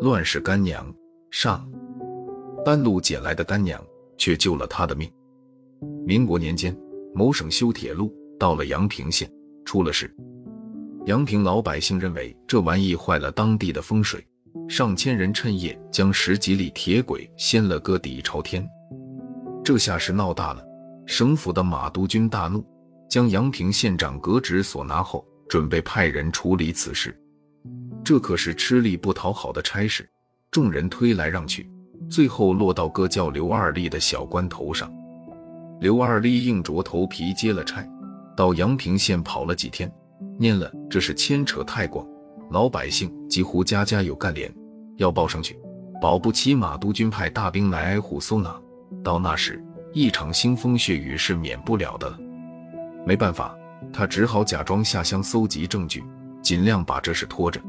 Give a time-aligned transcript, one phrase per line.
[0.00, 0.86] 乱世干娘
[1.30, 1.66] 上，
[2.64, 3.82] 半路捡来的干娘
[4.18, 5.10] 却救了他的命。
[6.06, 6.76] 民国年间，
[7.14, 9.30] 某省修铁路到了阳平县，
[9.64, 10.14] 出了事。
[11.06, 14.22] 阳平老百姓认为这玩意坏了当地的风水，
[14.68, 18.66] 上千人趁夜将十几里铁轨掀了个底朝天。
[19.64, 20.62] 这下是闹大了，
[21.06, 22.64] 省府的马督军大怒，
[23.08, 25.26] 将阳平县长革职所拿后。
[25.48, 27.16] 准备派人处理此事，
[28.02, 30.08] 这可是吃力不讨好的差事。
[30.50, 31.68] 众人推来让去，
[32.08, 34.92] 最后落到个叫刘二立的小官头上。
[35.80, 37.84] 刘二立硬着头皮接了差，
[38.36, 39.92] 到阳平县跑了几天，
[40.38, 42.06] 念了这是牵扯太广，
[42.50, 44.52] 老百姓几乎家家有干连，
[44.96, 45.58] 要报上去，
[46.00, 48.56] 保不齐马督军派大兵来挨户搜拿，
[49.02, 52.18] 到那时一场腥风血雨是免不了的了。
[53.04, 53.56] 没办法。
[53.92, 56.02] 他只好假装下乡搜集证据，
[56.42, 57.60] 尽量把这事拖着。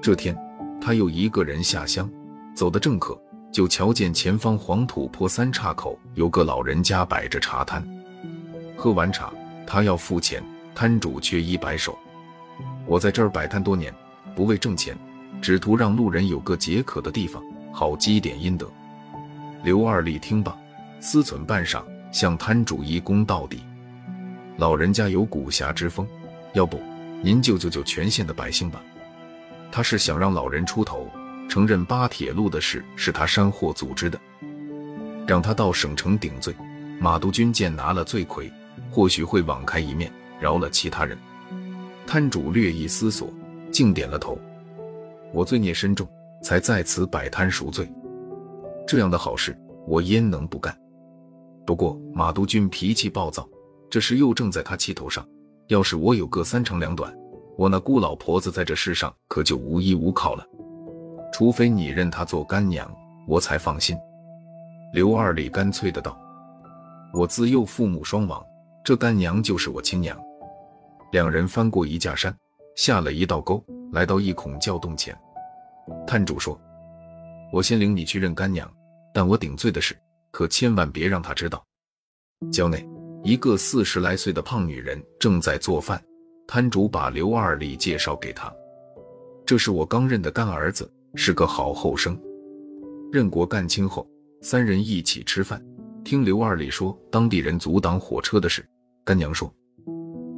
[0.00, 0.36] 这天，
[0.80, 2.08] 他又一个人下乡，
[2.54, 7.86] 走得正渴，就瞧见前方黄土坡三岔口有个老人家摆着茶摊。
[8.76, 9.32] 喝完茶，
[9.66, 10.42] 他要付钱，
[10.74, 11.98] 摊主却一摆手
[12.86, 13.92] ：“我在这儿摆摊多年，
[14.34, 14.96] 不为挣钱，
[15.42, 18.70] 只图让路人有个解渴的地方，好积点阴德。”
[19.64, 20.56] 刘二立听罢，
[21.00, 21.82] 思忖半晌，
[22.12, 23.64] 向摊主一躬到底。
[24.58, 26.06] 老人家有古侠之风，
[26.54, 26.80] 要不
[27.22, 28.82] 您救救救全县的百姓吧？
[29.70, 31.10] 他是想让老人出头，
[31.48, 34.18] 承认扒铁路的事是他山货组织的，
[35.26, 36.54] 让他到省城顶罪。
[36.98, 38.50] 马督军见拿了罪魁，
[38.90, 41.18] 或许会网开一面，饶了其他人。
[42.06, 43.30] 摊主略一思索，
[43.70, 44.38] 竟点了头。
[45.34, 46.08] 我罪孽深重，
[46.42, 47.86] 才在此摆摊赎罪。
[48.88, 49.54] 这样的好事，
[49.86, 50.74] 我焉能不干？
[51.66, 53.46] 不过马督军脾气暴躁。
[53.96, 55.26] 这事又正在他气头上，
[55.68, 57.10] 要是我有个三长两短，
[57.56, 60.46] 我那孤老婆子在这世上可就无依无靠了。
[61.32, 62.94] 除非你认她做干娘，
[63.26, 63.96] 我才放心。
[64.92, 66.14] 刘二立干脆的道
[67.14, 68.44] ：“我自幼父母双亡，
[68.84, 70.14] 这干娘就是我亲娘。”
[71.10, 72.36] 两人翻过一架山，
[72.76, 75.18] 下了一道沟，来到一孔窖洞前。
[76.06, 76.60] 摊主说
[77.50, 78.70] ：“我先领你去认干娘，
[79.14, 79.96] 但我顶罪的事，
[80.30, 81.64] 可千万别让她知道。”
[82.52, 82.86] 窖内。
[83.26, 86.00] 一个四十来岁的胖女人正在做饭，
[86.46, 88.54] 摊主把刘二立介绍给她。
[89.44, 92.16] 这是我刚认的干儿子，是个好后生。
[93.10, 94.08] 认过干亲后，
[94.42, 95.60] 三人一起吃饭，
[96.04, 98.64] 听刘二立说当地人阻挡火车的事。
[99.04, 99.52] 干娘说：“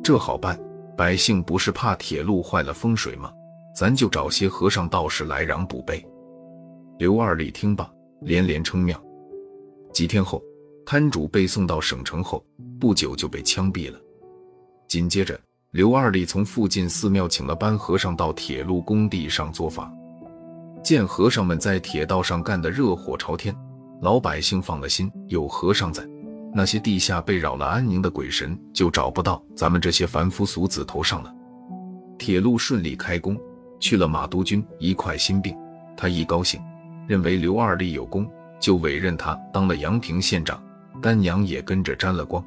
[0.02, 0.58] 这好办，
[0.96, 3.30] 百姓不是怕铁路坏了风水吗？
[3.76, 6.02] 咱就找些和尚道士来攘补呗。”
[6.98, 8.98] 刘二立听罢，连连称妙。
[9.92, 10.42] 几天后。
[10.90, 12.42] 摊主被送到省城后，
[12.78, 13.98] 不久就被枪毙了。
[14.86, 15.38] 紧接着，
[15.72, 19.92] 刘二立从附近寺庙请了班和尚到铁路工地上做法。
[20.82, 23.54] 见和尚们在铁道上干得热火朝天，
[24.00, 26.02] 老百姓放了心，有和尚在，
[26.54, 31.34] 那些地下被扰了安宁的鬼神就找不到咱们这些凡夫俗子头上了。
[32.18, 33.36] 铁路顺利开工，
[33.78, 35.54] 去了马督军一块心病。
[35.96, 36.60] 他一高兴，
[37.08, 38.26] 认为刘二立有功，
[38.60, 40.62] 就委任他当了阳平县长。
[41.02, 42.44] 干娘也跟着沾了光，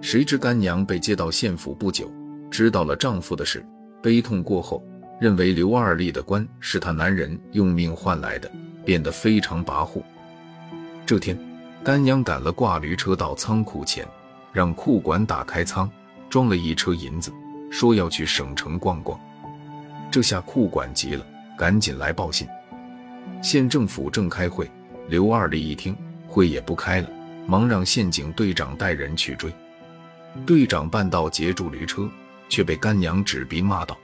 [0.00, 2.10] 谁知干娘被接到县府不久，
[2.50, 3.64] 知道了丈夫的事，
[4.02, 4.84] 悲痛过后，
[5.20, 8.50] 认为刘二立的官是他男人用命换来的，
[8.84, 10.02] 变得非常跋扈。
[11.04, 11.38] 这天，
[11.82, 14.06] 干娘赶了挂驴车到仓库前，
[14.52, 15.90] 让库管打开仓，
[16.28, 17.32] 装了一车银子，
[17.70, 19.18] 说要去省城逛逛。
[20.10, 21.26] 这下库管急了，
[21.58, 22.46] 赶紧来报信。
[23.42, 24.70] 县政府正开会，
[25.08, 25.96] 刘二立一听，
[26.28, 27.08] 会也不开了。
[27.46, 29.52] 忙让县警队长带人去追，
[30.44, 32.08] 队长半道截住驴车，
[32.48, 33.96] 却被干娘指鼻骂道：“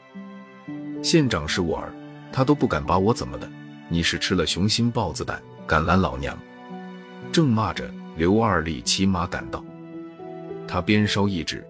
[1.03, 1.93] 县长是我儿，
[2.33, 3.49] 他都不敢把我怎么的，
[3.89, 6.39] 你是吃了雄心豹子胆，敢拦老娘！”
[7.31, 9.65] 正骂着，刘二立骑马赶到，
[10.67, 11.65] 他鞭梢一指：“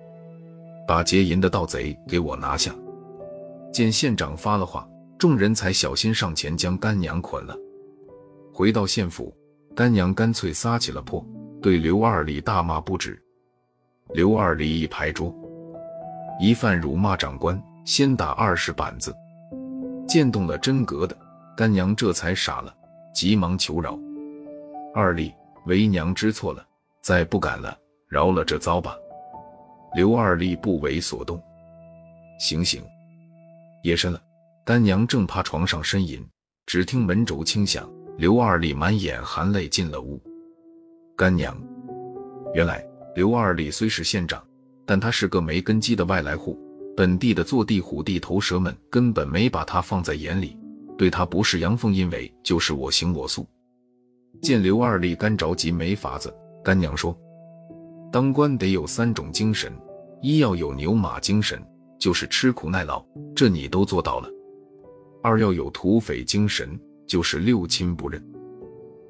[0.89, 2.75] 把劫银的盗贼给我拿下！”
[3.73, 4.89] 见县长发了话，
[5.19, 7.57] 众人才小心上前将干娘捆了。
[8.53, 9.35] 回到县府，
[9.75, 11.25] 干娘干脆撒起了泼。
[11.63, 13.22] 对刘二立大骂不止，
[14.11, 15.35] 刘二立一拍桌
[16.39, 19.15] ：“一犯辱骂长官，先打二十板子！”
[20.07, 21.17] 见动了真格的，
[21.57, 22.75] 干娘这才傻了，
[23.15, 23.99] 急忙求饶
[24.95, 25.33] ：“二立，
[25.67, 26.63] 为娘知错了，
[27.01, 27.75] 再不敢了，
[28.09, 28.95] 饶了这遭吧。”
[29.95, 31.43] 刘二立不为所动
[32.39, 32.83] ：“醒醒。”
[33.83, 34.21] 夜深了，
[34.65, 36.23] 干娘正趴床上呻吟，
[36.67, 40.21] 只听门轴轻响，刘二立满眼含泪进了屋。
[41.17, 41.57] 干娘，
[42.53, 42.85] 原来
[43.15, 44.43] 刘二力虽是县长，
[44.87, 46.59] 但他是个没根基的外来户，
[46.97, 50.57] 本地的坐地虎、地头蛇们根本没把他放在眼里，
[50.97, 53.47] 对他不是阳奉阴违，就是我行我素。
[54.41, 57.17] 见刘二力干着急没法子，干娘说
[58.11, 59.73] ：“当官得有三种精神，
[60.23, 61.63] 一要有牛马精神，
[61.99, 63.05] 就是吃苦耐劳，
[63.37, 64.29] 这你都做到了；
[65.23, 68.25] 二要有土匪精神，就是六亲不认。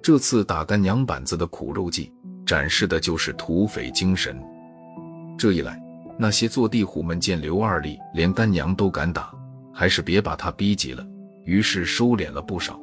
[0.02, 2.12] 这次打干娘板子的苦肉计，
[2.52, 4.38] 展示的就是土匪精神。
[5.38, 5.82] 这一来，
[6.18, 9.32] 那些坐地虎们见刘二力连干娘都敢打，
[9.72, 11.02] 还是别把他逼急了，
[11.46, 12.78] 于是收敛了不少。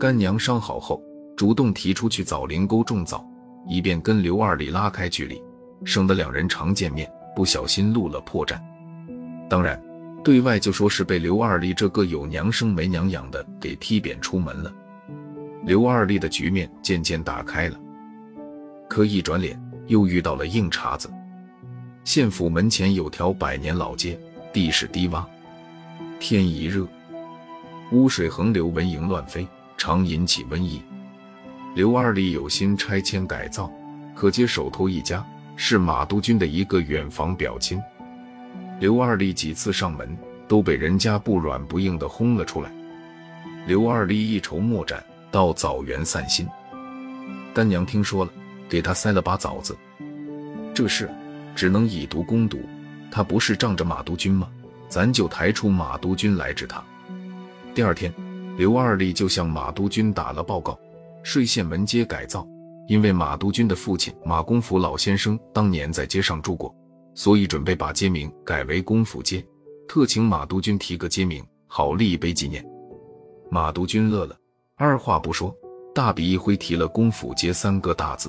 [0.00, 0.98] 干娘伤好后。”
[1.36, 3.28] 主动提出去枣林沟种枣，
[3.68, 5.42] 以便跟刘二力拉开距离，
[5.84, 8.56] 省得两人常见面，不小心露了破绽。
[9.50, 9.78] 当然，
[10.22, 14.72] 对外就说是被刘二力这个有娘生没娘养的给踢扁出门了。
[15.64, 17.76] 刘二力的局面渐渐打开了，
[18.94, 21.10] 可一转脸又遇到了硬茬子。
[22.04, 24.16] 县府门前有条百年老街，
[24.52, 25.24] 地势低洼，
[26.20, 26.86] 天一热，
[27.90, 30.80] 污水横流，蚊蝇乱飞，常引起瘟疫。
[31.74, 33.68] 刘二力有心拆迁改造，
[34.14, 35.26] 可接手头一家
[35.56, 37.82] 是马督军的一个远房表亲。
[38.78, 42.70] 刘二力几次上门，都被人家不软不硬的轰了出来。
[43.66, 45.02] 刘二力一筹莫展，
[45.32, 46.46] 到枣园散心。
[47.52, 48.30] 干娘听说了，
[48.74, 49.76] 给他塞了把枣子。
[50.74, 51.08] 这事
[51.54, 52.58] 只能以毒攻毒，
[53.08, 54.50] 他不是仗着马督军吗？
[54.88, 56.82] 咱就抬出马督军来治他。
[57.72, 58.12] 第二天，
[58.56, 60.76] 刘二力就向马督军打了报告。
[61.22, 62.44] 税县门街改造，
[62.88, 66.74] 因为马督军的父亲马公府老先生当年在街上住过，
[67.14, 69.40] 所以准备把街名改为公府街，
[69.86, 72.66] 特请马督军提个街名，好立一碑纪念。
[73.52, 74.36] 马督军乐了，
[74.74, 75.54] 二话不说，
[75.94, 78.28] 大笔一挥提了“公府街”三个大字。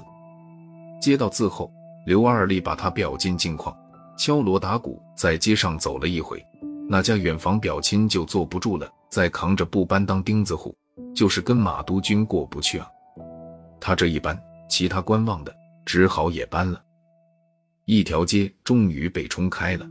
[1.00, 1.71] 接到字后，
[2.06, 3.75] 刘二立把他表进镜框，
[4.18, 6.44] 敲锣打鼓在街上走了一回，
[6.89, 10.75] 那家远房表亲就坐不住了，在扛着布搬当钉子户。
[11.13, 12.88] 就是跟马督军过不去啊！
[13.80, 14.38] 他这一搬，
[14.69, 15.53] 其他观望的
[15.86, 16.81] 只好也搬了。
[17.86, 19.86] 一条街终于被冲开了。